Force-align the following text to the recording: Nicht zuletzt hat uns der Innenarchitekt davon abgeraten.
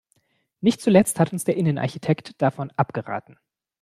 Nicht 0.61 0.81
zuletzt 0.81 1.19
hat 1.19 1.31
uns 1.31 1.43
der 1.43 1.55
Innenarchitekt 1.57 2.41
davon 2.41 2.71
abgeraten. 2.75 3.37